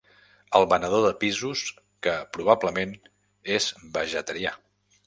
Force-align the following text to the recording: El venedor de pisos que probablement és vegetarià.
El 0.59 0.63
venedor 0.71 1.03
de 1.07 1.11
pisos 1.25 1.63
que 2.09 2.17
probablement 2.39 2.99
és 3.59 3.71
vegetarià. 4.01 4.61